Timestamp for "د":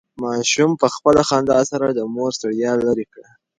1.91-1.99